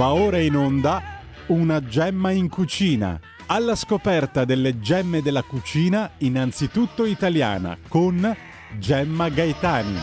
[0.00, 1.02] Va ora in onda
[1.48, 3.20] una gemma in cucina.
[3.48, 8.34] Alla scoperta delle gemme della cucina, innanzitutto italiana, con
[8.78, 9.98] Gemma Gaetani.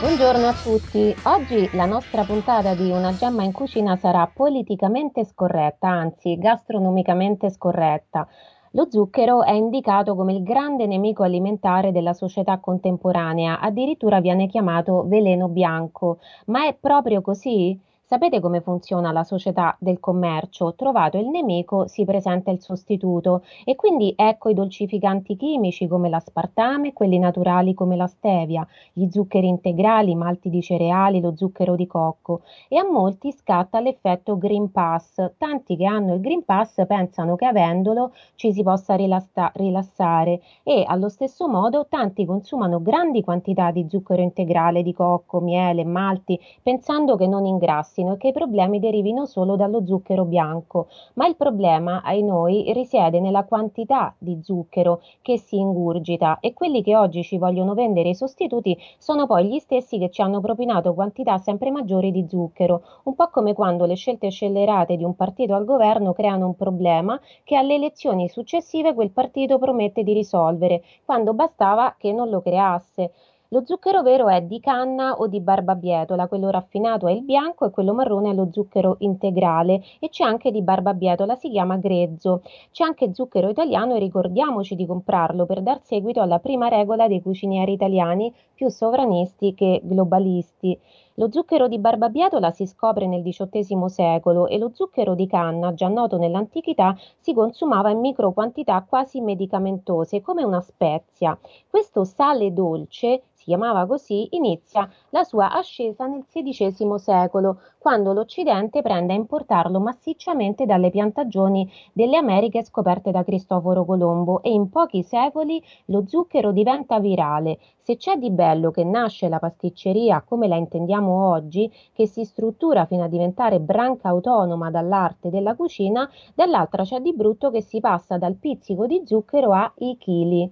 [0.00, 1.14] Buongiorno a tutti.
[1.24, 8.26] Oggi la nostra puntata di Una gemma in cucina sarà politicamente scorretta, anzi gastronomicamente scorretta.
[8.74, 15.04] Lo zucchero è indicato come il grande nemico alimentare della società contemporanea, addirittura viene chiamato
[15.08, 16.18] veleno bianco.
[16.46, 17.76] Ma è proprio così?
[18.14, 20.76] Sapete come funziona la società del commercio?
[20.76, 26.92] Trovato il nemico si presenta il sostituto e quindi ecco i dolcificanti chimici come l'aspartame,
[26.92, 31.88] quelli naturali come la stevia, gli zuccheri integrali, i malti di cereali, lo zucchero di
[31.88, 35.32] cocco e a molti scatta l'effetto Green Pass.
[35.36, 40.84] Tanti che hanno il Green Pass pensano che avendolo ci si possa rilassa- rilassare e
[40.86, 47.16] allo stesso modo tanti consumano grandi quantità di zucchero integrale, di cocco, miele, malti pensando
[47.16, 52.02] che non ingrassino e che i problemi derivino solo dallo zucchero bianco, ma il problema
[52.02, 57.38] ai noi risiede nella quantità di zucchero che si ingurgita e quelli che oggi ci
[57.38, 62.10] vogliono vendere i sostituti sono poi gli stessi che ci hanno propinato quantità sempre maggiori
[62.10, 66.46] di zucchero, un po' come quando le scelte scellerate di un partito al governo creano
[66.46, 72.28] un problema che alle elezioni successive quel partito promette di risolvere, quando bastava che non
[72.28, 73.12] lo creasse.
[73.48, 77.70] Lo zucchero vero è di canna o di barbabietola, quello raffinato è il bianco e
[77.70, 82.42] quello marrone è lo zucchero integrale e c'è anche di barbabietola, si chiama grezzo.
[82.70, 87.22] C'è anche zucchero italiano e ricordiamoci di comprarlo per dar seguito alla prima regola dei
[87.22, 90.78] cucinieri italiani più sovranisti che globalisti.
[91.16, 95.86] Lo zucchero di barbabietola si scopre nel XVIII secolo e lo zucchero di canna, già
[95.86, 101.38] noto nell'antichità, si consumava in micro quantità quasi medicamentose, come una spezia.
[101.70, 108.80] Questo sale dolce si chiamava così, inizia la sua ascesa nel XVI secolo, quando l'Occidente
[108.80, 115.02] prende a importarlo massicciamente dalle piantagioni delle Americhe scoperte da Cristoforo Colombo e in pochi
[115.02, 117.58] secoli lo zucchero diventa virale.
[117.76, 122.86] Se c'è di bello che nasce la pasticceria come la intendiamo oggi, che si struttura
[122.86, 128.16] fino a diventare branca autonoma dall'arte della cucina, dall'altra c'è di brutto che si passa
[128.16, 130.50] dal pizzico di zucchero ai chili.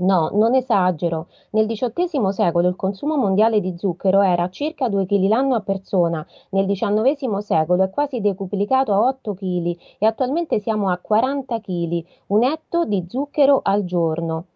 [0.00, 1.28] No, non esagero.
[1.50, 6.26] Nel XVIII secolo il consumo mondiale di zucchero era circa 2 kg l'anno a persona,
[6.50, 12.04] nel XIX secolo è quasi decuplicato a 8 kg e attualmente siamo a 40 kg,
[12.26, 14.46] un etto di zucchero al giorno.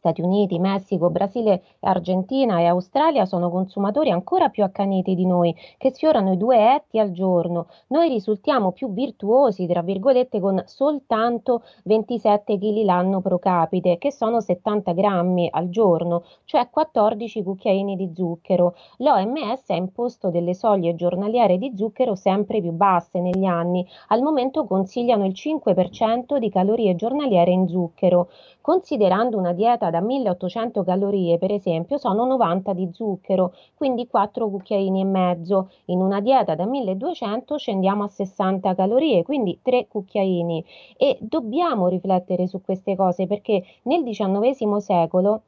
[0.00, 5.92] Stati Uniti, Messico, Brasile, Argentina e Australia sono consumatori ancora più accaniti di noi, che
[5.92, 7.66] sfiorano i due etti al giorno.
[7.88, 14.40] Noi risultiamo più virtuosi, tra virgolette, con soltanto 27 kg l'anno pro capite, che sono
[14.40, 18.76] 70 grammi al giorno, cioè 14 cucchiaini di zucchero.
[19.00, 23.86] L'OMS ha imposto delle soglie giornaliere di zucchero sempre più basse negli anni.
[24.08, 28.30] Al momento consigliano il 5% di calorie giornaliere in zucchero.
[28.62, 35.00] Considerando una dieta da 1800 calorie, per esempio, sono 90 di zucchero, quindi 4 cucchiaini
[35.00, 35.70] e mezzo.
[35.86, 40.64] In una dieta da 1200 scendiamo a 60 calorie, quindi 3 cucchiaini.
[40.96, 45.42] E dobbiamo riflettere su queste cose perché nel XIX secolo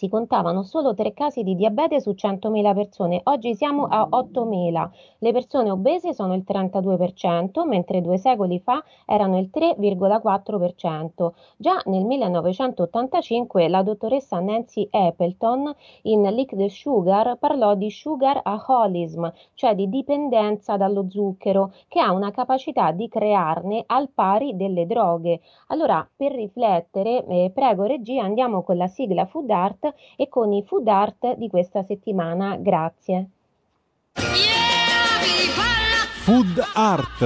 [0.00, 4.88] si contavano solo tre casi di diabete su 100.000 persone, oggi siamo a 8.000.
[5.18, 11.32] Le persone obese sono il 32%, mentre due secoli fa erano il 3,4%.
[11.58, 15.70] Già nel 1985 la dottoressa Nancy Appleton
[16.04, 22.30] in Lick Sugar parlò di sugar alcoholism, cioè di dipendenza dallo zucchero, che ha una
[22.30, 25.40] capacità di crearne al pari delle droghe.
[25.66, 30.64] Allora, per riflettere, eh, prego regia, andiamo con la sigla Food Art e con i
[30.64, 32.56] food art di questa settimana.
[32.56, 33.30] Grazie.
[36.22, 37.18] Food art.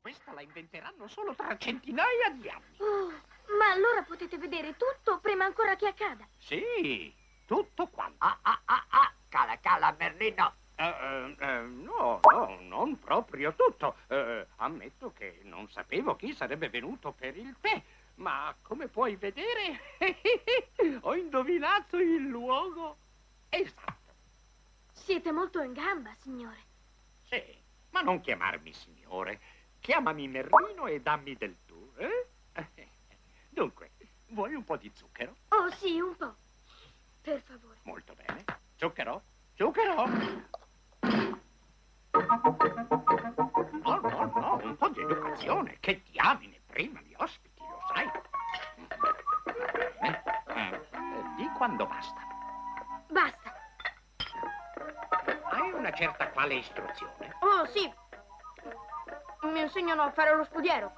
[0.00, 2.76] Questa la inventeranno solo tra centinaia di anni.
[2.78, 3.10] Oh,
[3.58, 6.26] ma allora potete vedere tutto prima ancora che accada.
[6.36, 7.12] Sì,
[7.44, 8.16] tutto quanto.
[8.18, 10.57] Ah, ah, ah, ah, cala, cala, Merlino.
[10.80, 13.96] Eh, eh, eh, no, no, non proprio tutto.
[14.06, 17.82] Eh, ammetto che non sapevo chi sarebbe venuto per il tè,
[18.16, 19.80] ma come puoi vedere,
[21.02, 22.96] ho indovinato il luogo
[23.48, 23.96] esatto.
[24.92, 26.58] Siete molto in gamba, signore.
[27.24, 27.42] Sì,
[27.90, 29.40] ma non chiamarmi signore.
[29.80, 31.92] Chiamami Merlino e dammi del tu.
[31.96, 32.28] eh?
[33.50, 33.90] Dunque,
[34.28, 35.34] vuoi un po' di zucchero?
[35.48, 36.34] Oh, sì, un po'.
[37.22, 37.78] Per favore.
[37.82, 38.44] Molto bene.
[38.76, 39.22] Zucchero?
[39.56, 40.04] Zucchero?
[42.28, 45.78] No, no, no, un po' di educazione.
[45.80, 48.10] Che diamine, prima gli ospiti, lo sai.
[50.00, 50.22] Eh,
[50.54, 50.82] eh,
[51.36, 52.20] di quando basta.
[53.08, 53.56] Basta.
[55.50, 57.34] Hai una certa quale istruzione?
[57.40, 57.90] Oh, sì.
[59.42, 60.92] Mi insegnano a fare lo scudiero.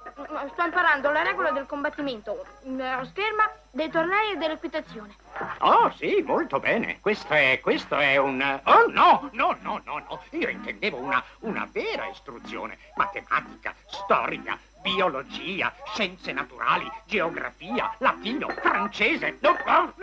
[0.51, 5.15] Sto imparando la regola del combattimento, la scherma, dei tornei e dell'equitazione.
[5.63, 6.99] Oh, sì, molto bene.
[6.99, 8.41] Questo è, questo è un...
[8.63, 10.23] Oh, no, no, no, no, no.
[10.31, 12.79] Io intendevo una, una vera istruzione.
[12.95, 19.37] Matematica, storia, biologia, scienze naturali, geografia, latino, francese.
[19.41, 19.93] No, no,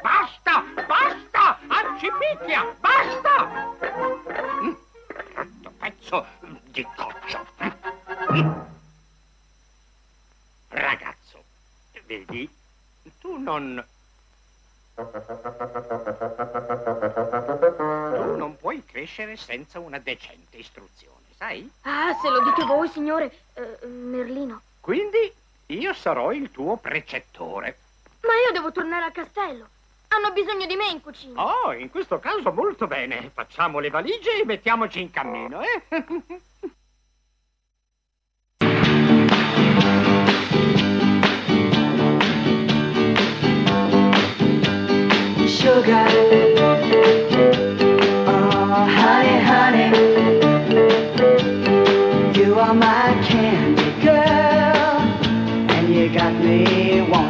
[0.00, 1.58] basta, basta!
[1.66, 3.74] Accipicchia, basta!
[4.62, 4.72] Mm,
[5.78, 6.24] pezzo
[6.66, 7.46] di coccio.
[10.68, 11.44] Ragazzo,
[12.06, 12.48] vedi,
[13.18, 13.84] tu non...
[18.16, 21.70] Tu non puoi crescere senza una decente istruzione, sai?
[21.82, 24.60] Ah, se lo dite voi, signore eh, Merlino.
[24.80, 25.32] Quindi
[25.66, 27.78] io sarò il tuo precettore.
[28.22, 29.68] Ma io devo tornare al castello.
[30.08, 31.42] Hanno bisogno di me in cucina.
[31.42, 33.30] Oh, in questo caso molto bene.
[33.32, 35.82] Facciamo le valigie e mettiamoci in cammino, eh?
[45.70, 46.06] sugar.
[48.32, 49.88] Oh, honey, honey,
[52.38, 54.98] you are my candy girl,
[55.74, 57.29] and you got me wanting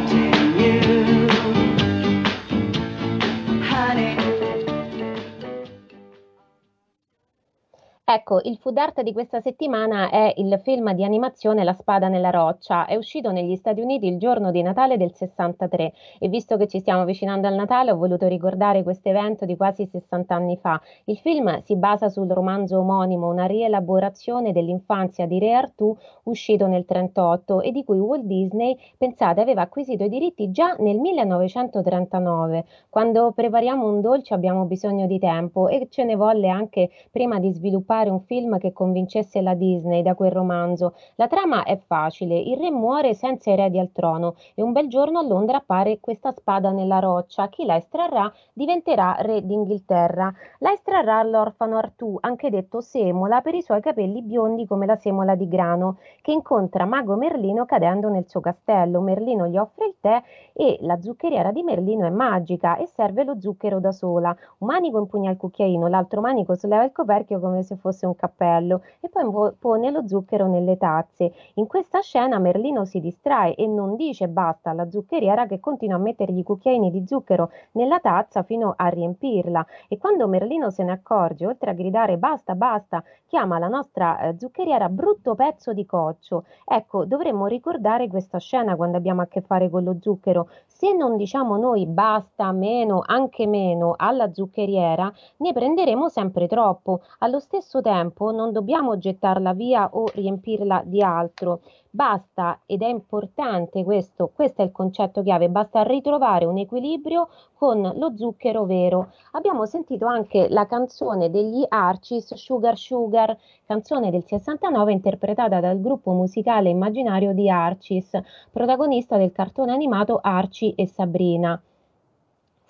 [8.13, 12.29] Ecco, il food art di questa settimana è il film di animazione La spada nella
[12.29, 12.85] roccia.
[12.85, 16.81] È uscito negli Stati Uniti il giorno di Natale del 63 e visto che ci
[16.81, 20.81] stiamo avvicinando al Natale ho voluto ricordare questo evento di quasi 60 anni fa.
[21.05, 26.83] Il film si basa sul romanzo omonimo, una rielaborazione dell'infanzia di Re Artù uscito nel
[26.83, 32.65] 38 e di cui Walt Disney, pensate, aveva acquisito i diritti già nel 1939.
[32.89, 37.53] Quando prepariamo un dolce abbiamo bisogno di tempo e ce ne volle anche prima di
[37.53, 40.95] sviluppare un film che convincesse la Disney da quel romanzo.
[41.15, 45.19] La trama è facile, il re muore senza eredi al trono e un bel giorno
[45.19, 47.49] a Londra appare questa spada nella roccia.
[47.49, 50.33] Chi la estrarrà diventerà re d'Inghilterra.
[50.59, 55.35] La estrarrà l'orfano Artù, anche detto Semola, per i suoi capelli biondi come la semola
[55.35, 59.01] di grano, che incontra Mago Merlino cadendo nel suo castello.
[59.01, 60.21] Merlino gli offre il tè
[60.53, 64.35] e la zuccheriera di Merlino è magica e serve lo zucchero da sola.
[64.59, 68.83] Un manico impugna il cucchiaino, l'altro manico solleva il coperchio come se fosse un cappello
[68.99, 71.31] e poi po- pone lo zucchero nelle tazze.
[71.55, 75.99] In questa scena Merlino si distrae e non dice basta alla zuccheriera che continua a
[75.99, 80.91] mettergli i cucchiaini di zucchero nella tazza fino a riempirla e quando Merlino se ne
[80.91, 86.45] accorge, oltre a gridare basta basta, chiama la nostra eh, zuccheriera brutto pezzo di coccio.
[86.65, 90.49] Ecco, dovremmo ricordare questa scena quando abbiamo a che fare con lo zucchero.
[90.67, 97.01] Se non diciamo noi basta, meno, anche meno alla zuccheriera, ne prenderemo sempre troppo.
[97.19, 101.61] Allo stesso tempo non dobbiamo gettarla via o riempirla di altro.
[101.89, 107.81] Basta, ed è importante questo, questo è il concetto chiave, basta ritrovare un equilibrio con
[107.81, 109.11] lo zucchero vero.
[109.31, 116.13] Abbiamo sentito anche la canzone degli Arcis, Sugar Sugar, canzone del 69 interpretata dal gruppo
[116.13, 118.17] musicale immaginario di Arcis,
[118.49, 121.61] protagonista del cartone animato Arci e Sabrina.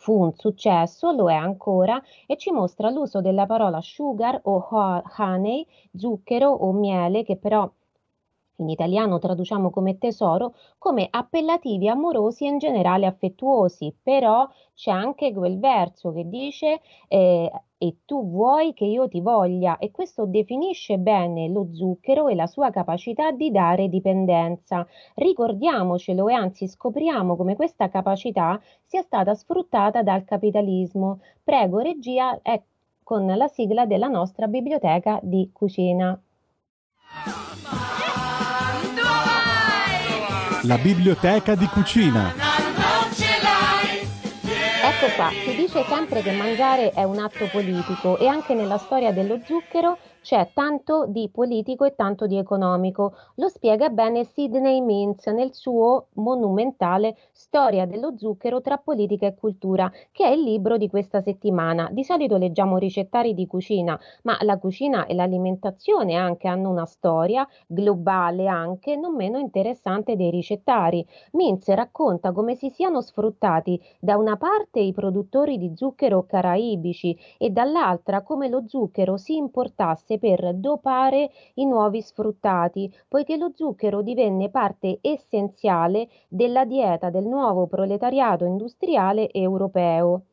[0.02, 4.68] Fu un successo, lo è ancora, e ci mostra l'uso della parola sugar o
[5.18, 5.66] honey,
[5.96, 7.72] zucchero o miele, che però
[8.58, 15.34] in italiano traduciamo come tesoro, come appellativi amorosi e in generale affettuosi, però c'è anche
[15.34, 17.52] quel verso che dice eh,
[17.84, 22.46] e tu vuoi che io ti voglia e questo definisce bene lo zucchero e la
[22.46, 24.86] sua capacità di dare dipendenza.
[25.16, 31.22] Ricordiamocelo e anzi scopriamo come questa capacità sia stata sfruttata dal capitalismo.
[31.44, 32.62] Prego regia, è
[33.02, 36.22] con la sigla della nostra biblioteca di cucina.
[40.66, 42.51] La biblioteca di cucina.
[45.04, 49.12] Ecco qua, si dice sempre che mangiare è un atto politico e anche nella storia
[49.12, 53.16] dello zucchero c'è tanto di politico e tanto di economico.
[53.36, 59.92] Lo spiega bene Sidney Mintz nel suo monumentale Storia dello zucchero tra politica e cultura,
[60.12, 61.90] che è il libro di questa settimana.
[61.92, 67.48] Di solito leggiamo ricettari di cucina, ma la cucina e l'alimentazione anche hanno una storia
[67.66, 71.06] globale anche non meno interessante dei ricettari.
[71.32, 77.50] Mintz racconta come si siano sfruttati da una parte i produttori di zucchero caraibici e
[77.50, 84.02] dall'altra come lo zucchero si importasse risorse per dopare i nuovi sfruttati, poiché lo zucchero
[84.02, 90.24] divenne parte essenziale della dieta del nuovo proletariato industriale europeo.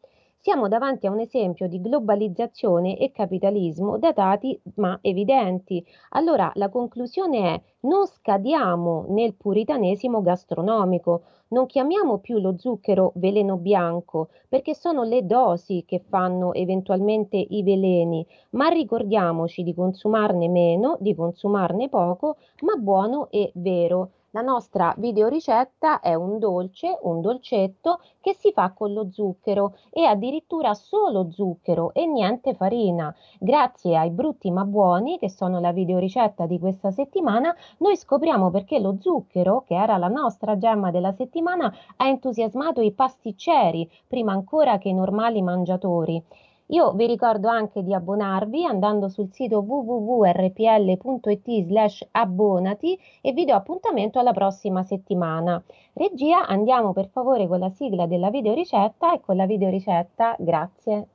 [0.40, 5.84] Siamo davanti a un esempio di globalizzazione e capitalismo datati ma evidenti.
[6.10, 13.56] Allora la conclusione è non scadiamo nel puritanesimo gastronomico, non chiamiamo più lo zucchero veleno
[13.58, 20.96] bianco perché sono le dosi che fanno eventualmente i veleni, ma ricordiamoci di consumarne meno,
[21.00, 24.10] di consumarne poco, ma buono e vero.
[24.38, 30.04] La nostra videoricetta è un dolce, un dolcetto che si fa con lo zucchero e
[30.04, 33.12] addirittura solo zucchero e niente farina.
[33.40, 38.78] Grazie ai brutti ma buoni, che sono la videoricetta di questa settimana, noi scopriamo perché
[38.78, 44.78] lo zucchero, che era la nostra gemma della settimana, ha entusiasmato i pasticceri prima ancora
[44.78, 46.22] che i normali mangiatori.
[46.70, 53.54] Io vi ricordo anche di abbonarvi andando sul sito www.rpl.it slash abbonati e vi do
[53.54, 55.62] appuntamento alla prossima settimana.
[55.94, 61.06] Regia, andiamo per favore con la sigla della videoricetta e con la videoricetta, grazie.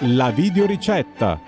[0.00, 1.40] La videoricetta.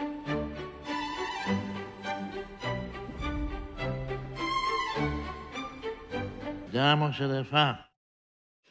[6.71, 7.86] Diamocene fa.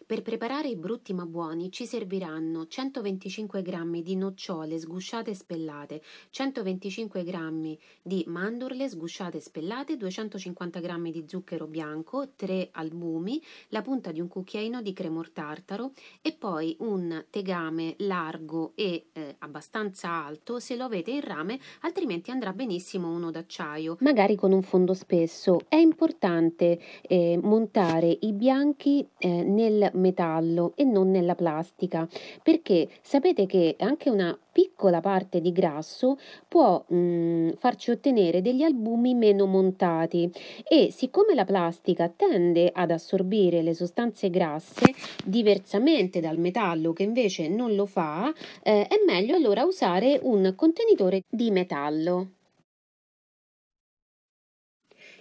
[0.08, 6.04] Per preparare i brutti ma buoni ci serviranno 125 g di nocciole sgusciate e spellate,
[6.30, 13.82] 125 g di mandorle sgusciate e spellate, 250 g di zucchero bianco, 3 albumi, la
[13.82, 20.12] punta di un cucchiaino di cremor tartaro e poi un tegame largo e eh, abbastanza
[20.12, 24.94] alto se lo avete in rame, altrimenti andrà benissimo uno d'acciaio, magari con un fondo
[24.94, 25.62] spesso.
[25.68, 32.08] È importante eh, montare i bianchi eh, nel metallo e non nella plastica,
[32.44, 38.64] perché sapete che anche una piccola parte di grasso può mh, mm, farci ottenere degli
[38.64, 40.32] albumi meno montati
[40.66, 44.94] e siccome la plastica tende ad assorbire le sostanze grasse
[45.26, 48.34] diversamente dal metallo che invece non lo fa,
[48.64, 52.35] eh, è meglio allora usare un contenitore di metallo.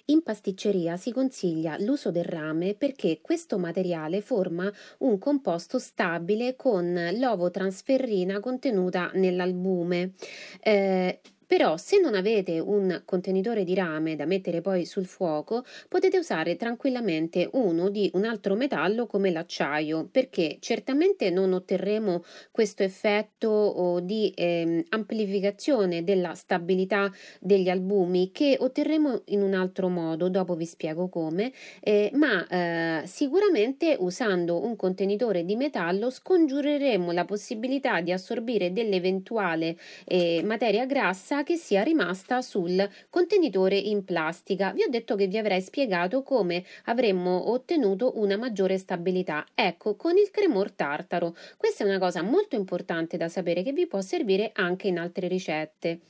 [0.08, 6.92] In pasticceria si consiglia l'uso del rame perché questo materiale forma un composto stabile con
[7.14, 10.12] l'ovotransferrina contenuta nell'albume.
[10.60, 11.20] Eh,
[11.54, 16.56] però se non avete un contenitore di rame da mettere poi sul fuoco, potete usare
[16.56, 24.32] tranquillamente uno di un altro metallo come l'acciaio, perché certamente non otterremo questo effetto di
[24.34, 27.08] eh, amplificazione della stabilità
[27.38, 33.06] degli albumi che otterremo in un altro modo, dopo vi spiego come, eh, ma eh,
[33.06, 41.42] sicuramente usando un contenitore di metallo scongiureremo la possibilità di assorbire dell'eventuale eh, materia grassa
[41.44, 44.72] che sia rimasta sul contenitore in plastica.
[44.72, 49.46] Vi ho detto che vi avrei spiegato come avremmo ottenuto una maggiore stabilità.
[49.54, 51.36] Ecco, con il cremor tartaro.
[51.56, 55.28] Questa è una cosa molto importante da sapere che vi può servire anche in altre
[55.28, 56.00] ricette.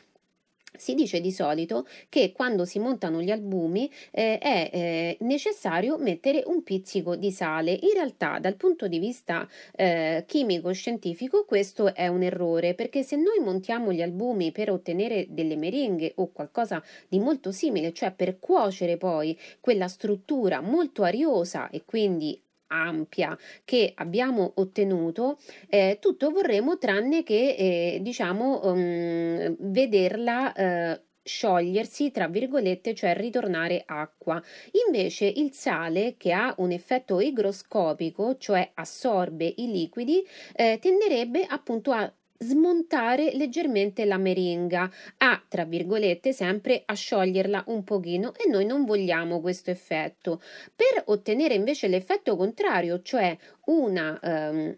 [0.76, 6.42] Si dice di solito che quando si montano gli albumi eh, è eh, necessario mettere
[6.46, 7.72] un pizzico di sale.
[7.72, 13.38] In realtà, dal punto di vista eh, chimico-scientifico, questo è un errore perché se noi
[13.40, 18.96] montiamo gli albumi per ottenere delle meringhe o qualcosa di molto simile, cioè per cuocere
[18.96, 27.22] poi quella struttura molto ariosa e quindi ampia che abbiamo ottenuto, eh, tutto vorremmo tranne
[27.22, 34.40] che eh, diciamo um, vederla eh, sciogliersi, tra virgolette, cioè ritornare acqua.
[34.86, 40.22] Invece il sale, che ha un effetto igroscopico, cioè assorbe i liquidi,
[40.54, 42.12] eh, tenderebbe appunto a
[42.44, 48.84] smontare leggermente la meringa, a tra virgolette sempre a scioglierla un pochino e noi non
[48.84, 50.40] vogliamo questo effetto.
[50.74, 53.36] Per ottenere invece l'effetto contrario, cioè
[53.66, 54.76] una ehm,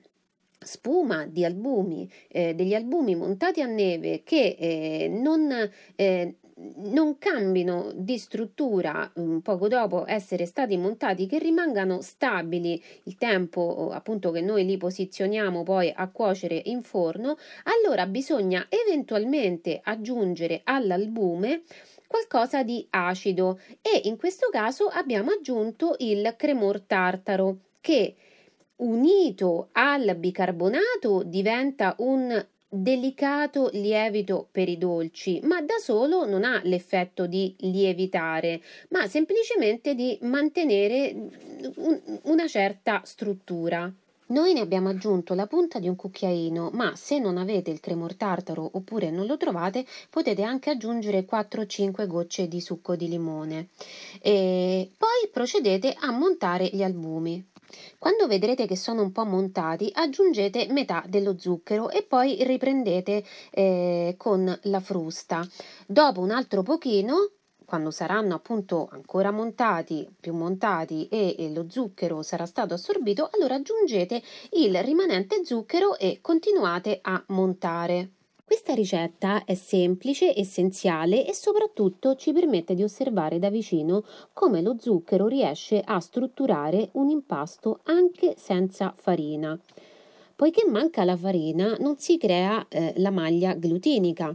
[0.58, 5.50] spuma di albumi, eh, degli albumi montati a neve che eh, non,
[5.94, 6.36] eh,
[6.76, 12.82] non cambino di struttura um, poco dopo essere stati montati, che rimangano stabili.
[13.04, 19.80] Il tempo appunto che noi li posizioniamo poi a cuocere in forno, allora bisogna eventualmente
[19.82, 21.62] aggiungere all'albume
[22.06, 28.14] qualcosa di acido e in questo caso abbiamo aggiunto il cremor tartaro che
[28.76, 36.60] unito al bicarbonato diventa un delicato lievito per i dolci, ma da solo non ha
[36.64, 41.14] l'effetto di lievitare, ma semplicemente di mantenere
[41.76, 43.92] un, una certa struttura.
[44.28, 48.16] Noi ne abbiamo aggiunto la punta di un cucchiaino, ma se non avete il cremor
[48.16, 53.68] tartaro oppure non lo trovate, potete anche aggiungere 4-5 gocce di succo di limone.
[54.20, 57.52] E poi procedete a montare gli albumi.
[57.98, 64.14] Quando vedrete che sono un po' montati, aggiungete metà dello zucchero e poi riprendete eh,
[64.16, 65.46] con la frusta.
[65.86, 67.30] Dopo un altro pochino
[67.66, 73.56] quando saranno appunto ancora montati, più montati e, e, lo zucchero sarà stato assorbito, allora
[73.56, 78.15] aggiungete il rimanente zucchero e continuate a montare.
[78.48, 84.76] Questa ricetta è semplice, essenziale e soprattutto ci permette di osservare da vicino come lo
[84.78, 89.58] zucchero riesce a strutturare un impasto anche senza farina.
[90.36, 94.32] Poiché manca la farina non si crea eh, la maglia glutinica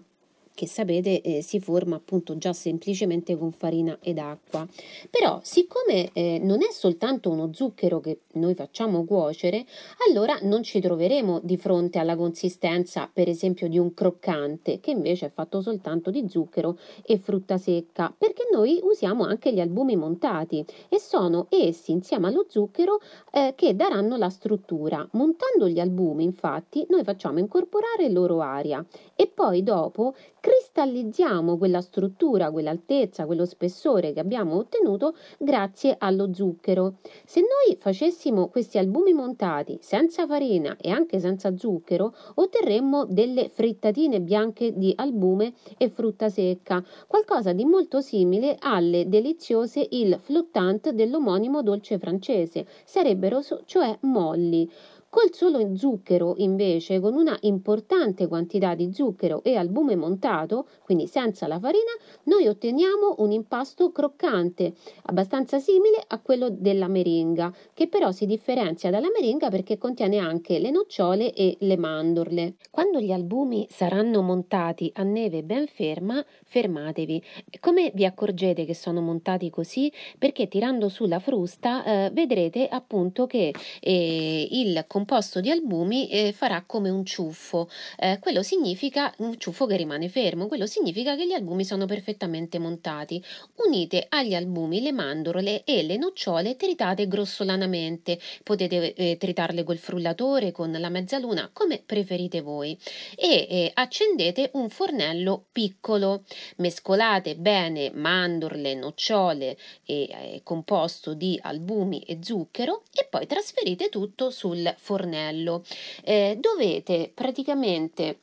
[0.54, 4.68] che sapete eh, si forma appunto già semplicemente con farina ed acqua.
[5.10, 9.66] Però siccome eh, non è soltanto uno zucchero che noi facciamo cuocere,
[10.08, 15.28] allora non ci troveremo di fronte alla consistenza per esempio di un croccante che invece
[15.28, 20.66] è fatto soltanto di zucchero e frutta secca, perché noi usiamo anche gli albumi montati
[20.90, 23.00] e sono essi insieme allo zucchero
[23.32, 25.08] eh, che daranno la struttura.
[25.12, 32.52] Montando gli albumi infatti noi facciamo incorporare loro aria e poi dopo cristallizziamo quella struttura,
[32.52, 36.96] quell'altezza, quello spessore che abbiamo ottenuto grazie allo zucchero.
[37.24, 44.20] Se noi facessimo questi albumi montati senza farina e anche senza zucchero, otterremmo delle frittatine
[44.20, 51.62] bianche di albume e frutta secca, qualcosa di molto simile alle deliziose il flottant dell'omonimo
[51.62, 54.70] dolce francese, sarebbero cioè molli.
[55.14, 61.48] Col solo zucchero, invece, con una importante quantità di zucchero e albume montato, quindi senza
[61.48, 61.92] la farina,
[62.24, 64.74] noi otteniamo un impasto croccante,
[65.08, 70.60] abbastanza simile a quello della meringa, che però si differenzia dalla meringa perché contiene anche
[70.60, 72.54] le nocciole e le mandorle.
[72.72, 77.22] Quando gli albumi saranno montati a neve ben ferma, fermatevi.
[77.60, 79.92] Come vi accorgete che sono montati così?
[80.18, 86.32] Perché tirando sulla frusta eh, vedrete appunto che eh, il composto composto di albumi eh,
[86.32, 87.68] farà come un ciuffo.
[87.98, 92.60] Eh, quello significa un ciuffo che rimane fermo, quello significa che gli albumi sono perfettamente
[92.60, 93.22] montati.
[93.66, 98.20] Unite agli albumi le mandorle e le nocciole tritate grossolanamente.
[98.44, 102.78] Potete eh, tritarle col frullatore, con la mezzaluna, come preferite voi.
[103.16, 106.26] E eh, accendete un fornello piccolo.
[106.58, 114.30] Mescolate bene mandorle, nocciole e eh, composto di albumi e zucchero e poi trasferite tutto
[114.30, 115.64] sul fornello fornello.
[116.04, 118.20] Eh, dovete praticamente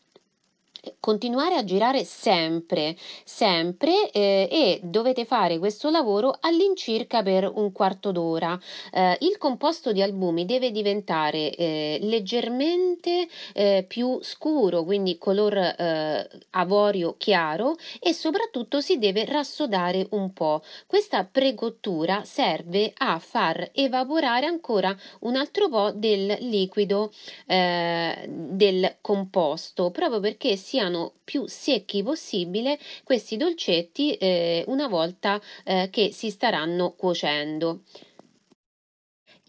[1.00, 8.12] continuare a girare sempre, sempre eh, e dovete fare questo lavoro all'incirca per un quarto
[8.12, 8.58] d'ora.
[8.92, 16.28] Eh, il composto di albumi deve diventare eh, leggermente eh, più scuro, quindi color eh,
[16.50, 20.62] avorio chiaro e soprattutto si deve rassodare un po'.
[20.86, 27.12] Questa precottura serve a far evaporare ancora un altro po' del liquido
[27.46, 35.40] eh, del composto, proprio perché si siano più secchi possibile questi dolcetti eh, una volta
[35.64, 37.80] eh, che si staranno cuocendo.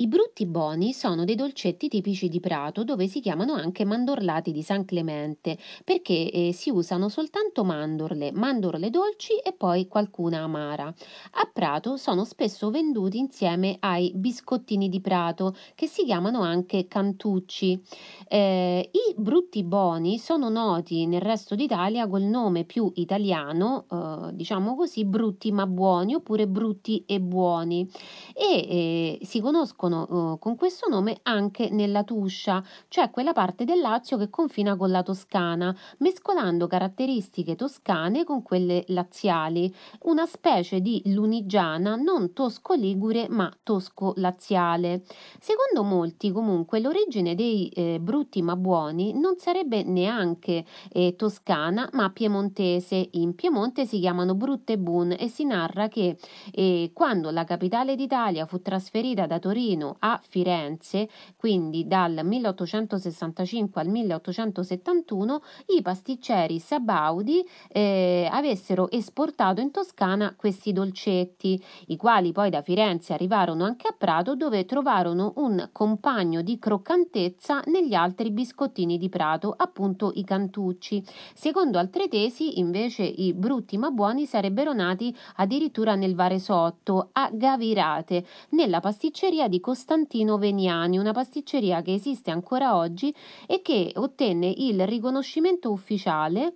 [0.01, 4.61] I brutti boni sono dei dolcetti tipici di Prato dove si chiamano anche mandorlati di
[4.61, 10.85] San Clemente perché eh, si usano soltanto mandorle, mandorle dolci e poi qualcuna amara.
[10.85, 17.81] A Prato sono spesso venduti insieme ai biscottini di Prato che si chiamano anche cantucci.
[18.29, 24.77] Eh, I brutti boni sono noti nel resto d'Italia col nome più italiano, eh, diciamo
[24.77, 27.85] così, brutti ma buoni oppure brutti e buoni
[28.33, 33.65] e eh, si conoscono conoscono uh, con questo nome anche nella Tuscia, cioè quella parte
[33.65, 39.73] del Lazio che confina con la Toscana, mescolando caratteristiche toscane con quelle laziali,
[40.03, 45.03] una specie di lunigiana non tosco-ligure ma tosco-laziale.
[45.39, 52.09] Secondo molti, comunque, l'origine dei eh, brutti ma buoni non sarebbe neanche eh, toscana ma
[52.11, 53.09] piemontese.
[53.11, 56.17] In Piemonte si chiamano brutte bun e si narra che
[56.51, 63.81] eh, quando la capitale d'Italia fu trasferita da Torino fino a Firenze, quindi dal 1865
[63.81, 65.41] al 1871,
[65.77, 73.13] i pasticceri Sabaudi eh, avessero esportato in Toscana questi dolcetti, i quali poi da Firenze
[73.13, 79.53] arrivarono anche a Prato dove trovarono un compagno di croccantezza negli altri biscottini di Prato,
[79.55, 81.01] appunto i cantucci.
[81.33, 88.25] Secondo altre tesi, invece, i brutti ma buoni sarebbero nati addirittura nel Varesotto, a Gavirate,
[88.49, 93.13] nella pasticceria di Costantino Veniani, una pasticceria che esiste ancora oggi
[93.45, 96.55] e che ottenne il riconoscimento ufficiale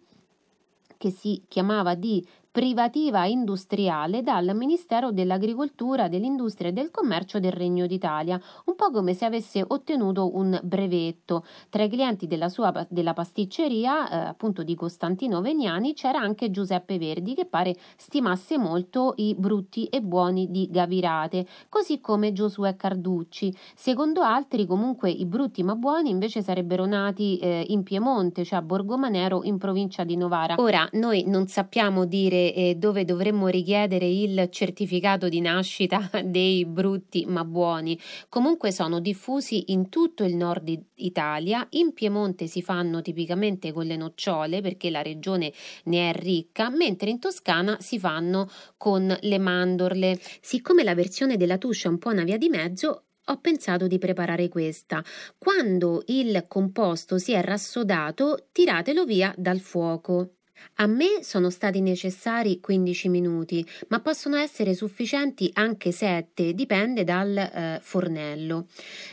[0.98, 7.88] che si chiamava di privativa industriale dal Ministero dell'Agricoltura, dell'Industria e del Commercio del Regno
[7.88, 11.44] d'Italia, un po' come se avesse ottenuto un brevetto.
[11.70, 17.00] Tra i clienti della sua della pasticceria, eh, appunto di Costantino Veniani, c'era anche Giuseppe
[17.00, 23.52] Verdi che pare stimasse molto i brutti e buoni di Gavirate, così come Giosuè Carducci.
[23.74, 28.62] Secondo altri, comunque i brutti ma buoni invece sarebbero nati eh, in Piemonte, cioè a
[28.62, 30.54] Borgomanero in provincia di Novara.
[30.60, 37.26] Ora, noi non sappiamo dire eh, dove dovremmo richiedere il certificato di nascita dei brutti
[37.26, 38.00] ma buoni.
[38.30, 43.96] Comunque sono diffusi in tutto il nord Italia, in Piemonte si fanno tipicamente con le
[43.96, 45.52] nocciole perché la regione
[45.86, 50.20] ne è ricca, mentre in Toscana si fanno con le mandorle.
[50.42, 53.98] Siccome la versione della tuscia è un po' una via di mezzo, ho pensato di
[53.98, 55.04] preparare questa.
[55.38, 60.36] Quando il composto si è rassodato, tiratelo via dal fuoco.
[60.76, 67.38] A me sono stati necessari 15 minuti, ma possono essere sufficienti anche 7, dipende dal
[67.38, 68.68] eh, fornello.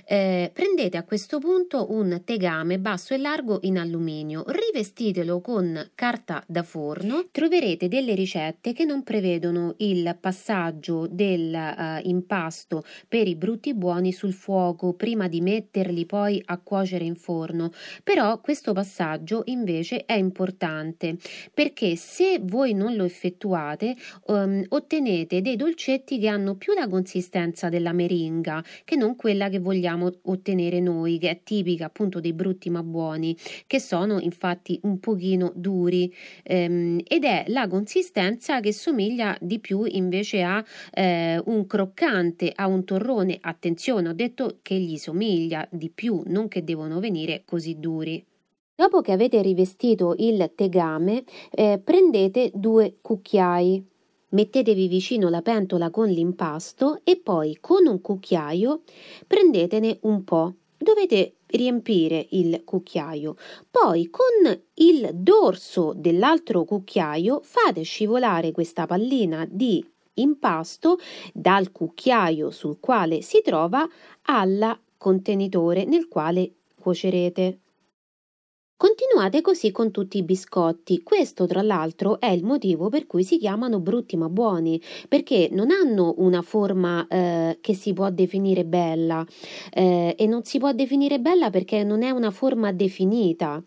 [0.06, 6.42] Eh, prendete a questo punto un tegame basso e largo in alluminio, rivestitelo con carta
[6.46, 7.26] da forno.
[7.30, 14.32] Troverete delle ricette che non prevedono il passaggio dell'impasto eh, per i brutti buoni sul
[14.32, 17.70] fuoco prima di metterli poi a cuocere in forno,
[18.02, 21.16] però questo passaggio invece è importante
[21.53, 27.68] perché se voi non lo effettuate um, ottenete dei dolcetti che hanno più la consistenza
[27.68, 32.70] della meringa che non quella che vogliamo ottenere noi, che è tipica appunto dei brutti
[32.70, 36.12] ma buoni, che sono infatti un pochino duri
[36.48, 42.66] um, ed è la consistenza che somiglia di più invece a eh, un croccante, a
[42.66, 43.38] un torrone.
[43.40, 48.24] Attenzione, ho detto che gli somiglia di più, non che devono venire così duri.
[48.81, 53.87] Dopo che avete rivestito il tegame, eh, prendete due cucchiai.
[54.31, 58.81] Mettetevi vicino la pentola con l'impasto e poi con un cucchiaio
[59.27, 60.55] prendetene un po'.
[60.79, 63.37] Dovete riempire il cucchiaio.
[63.71, 70.97] Poi con il dorso dell'altro cucchiaio fate scivolare questa pallina di impasto
[71.35, 73.87] dal cucchiaio sul quale si trova
[74.23, 77.59] al contenitore nel quale cuocerete.
[78.81, 81.03] Continuate così con tutti i biscotti.
[81.03, 85.69] Questo, tra l'altro, è il motivo per cui si chiamano brutti ma buoni, perché non
[85.71, 89.23] hanno una forma eh, che si può definire bella
[89.71, 93.62] eh, e non si può definire bella perché non è una forma definita.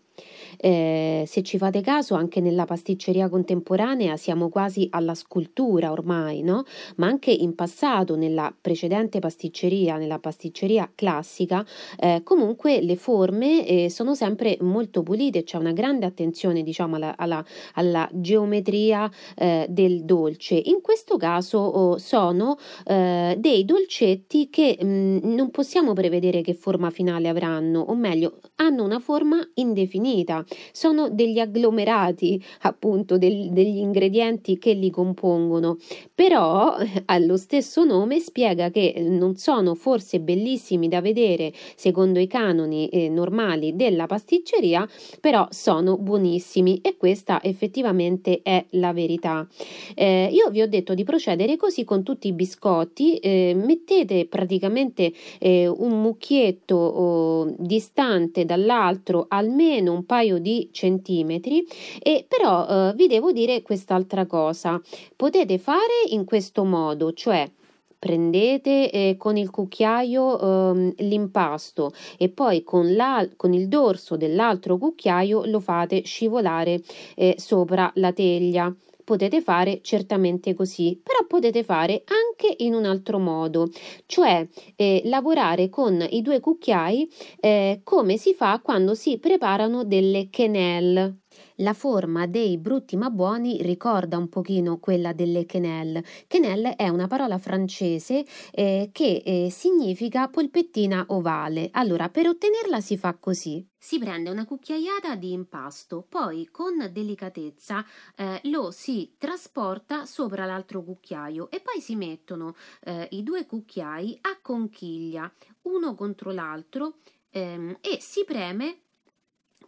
[0.56, 6.64] Eh, se ci fate caso, anche nella pasticceria contemporanea siamo quasi alla scultura ormai, no?
[6.96, 11.64] Ma anche in passato, nella precedente pasticceria, nella pasticceria classica,
[11.98, 17.16] eh, comunque le forme eh, sono sempre molto pulite, c'è una grande attenzione, diciamo, alla,
[17.16, 20.54] alla, alla geometria eh, del dolce.
[20.54, 26.54] In questo caso oh, sono eh, dei dolcetti che mh, mm, non possiamo prevedere che
[26.54, 33.78] forma finale avranno, o meglio, hanno una forma indefinita sono degli agglomerati appunto del, degli
[33.78, 35.78] ingredienti che li compongono,
[36.14, 36.76] però
[37.06, 43.08] allo stesso nome spiega che non sono forse bellissimi da vedere secondo i canoni eh,
[43.08, 44.88] normali della pasticceria,
[45.20, 49.46] però sono buonissimi e questa effettivamente è la verità.
[49.94, 55.12] Eh, io vi ho detto di procedere così con tutti i biscotti, eh, mettete praticamente
[55.38, 61.64] eh, un mucchietto oh, distante dall'altro almeno un paio paio di centimetri
[62.00, 64.80] e però eh, vi devo dire quest'altra cosa.
[65.16, 67.50] Potete fare in questo modo cioè
[67.98, 74.76] prendete eh, con il cucchiaio eh, l'impasto e poi con, la, con, il dorso dell'altro
[74.76, 76.82] cucchiaio lo fate scivolare
[77.14, 83.18] eh, sopra la teglia potete fare certamente così, però potete fare anche in un altro
[83.18, 83.68] modo,
[84.06, 87.08] cioè eh, lavorare con i due cucchiai
[87.40, 91.18] eh, come si fa quando si preparano delle quenelle.
[91.58, 96.02] La forma dei brutti ma buoni ricorda un pochino quella delle quenelle.
[96.28, 101.68] Quenelle è una parola francese eh, che eh, significa polpettina ovale.
[101.72, 103.64] Allora, per ottenerla si fa così.
[103.78, 107.84] Si prende una cucchiaiata di impasto, poi con delicatezza
[108.16, 114.18] eh, lo si trasporta sopra l'altro cucchiaio e poi si mettono eh, i due cucchiai
[114.22, 115.30] a conchiglia,
[115.62, 116.96] uno contro l'altro
[117.30, 118.83] ehm, e si preme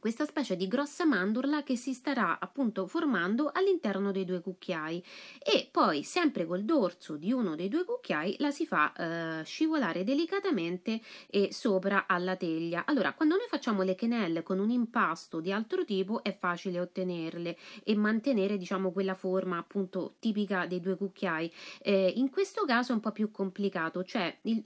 [0.06, 5.02] questa specie di grossa mandorla che si starà appunto formando all'interno dei due cucchiai
[5.42, 10.04] e poi sempre col dorso di uno dei due cucchiai la si fa eh, scivolare
[10.04, 12.84] delicatamente e sopra alla teglia.
[12.86, 17.56] Allora, quando noi facciamo le quenelle con un impasto di altro tipo è facile ottenerle
[17.82, 21.52] e mantenere diciamo quella forma appunto tipica dei due cucchiai.
[21.82, 24.62] Eh, in questo caso è un po' più complicato, cioè il,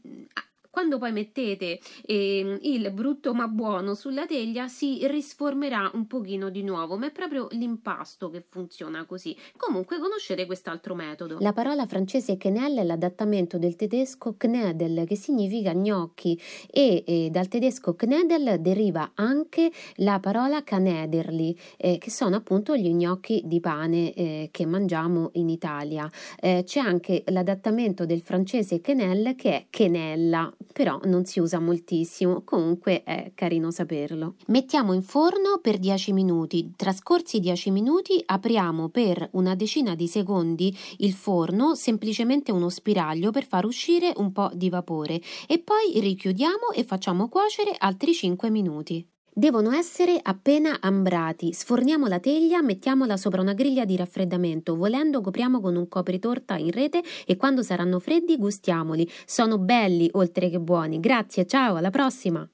[0.70, 6.62] quando poi mettete eh, il brutto ma buono sulla teglia si risformerà un pochino di
[6.62, 9.36] nuovo, ma è proprio l'impasto che funziona così.
[9.56, 11.38] Comunque conoscete quest'altro metodo.
[11.40, 17.48] La parola francese quenelle è l'adattamento del tedesco knedel che significa gnocchi e eh, dal
[17.48, 24.12] tedesco knedel deriva anche la parola canederli eh, che sono appunto gli gnocchi di pane
[24.14, 26.08] eh, che mangiamo in Italia.
[26.40, 32.42] Eh, c'è anche l'adattamento del francese quenelle che è quenella però non si usa moltissimo,
[32.42, 34.36] comunque è carino saperlo.
[34.46, 40.76] Mettiamo in forno per 10 minuti, trascorsi 10 minuti apriamo per una decina di secondi
[40.98, 46.70] il forno, semplicemente uno spiraglio per far uscire un po' di vapore e poi richiudiamo
[46.74, 49.06] e facciamo cuocere altri 5 minuti.
[49.32, 51.52] Devono essere appena ambrati.
[51.52, 54.76] Sforniamo la teglia, mettiamola sopra una griglia di raffreddamento.
[54.76, 59.08] Volendo copriamo con un copritorta in rete e quando saranno freddi gustiamoli.
[59.24, 60.98] Sono belli oltre che buoni.
[60.98, 62.48] Grazie, ciao, alla prossima.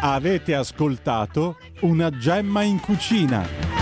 [0.00, 3.73] Avete ascoltato una gemma in cucina.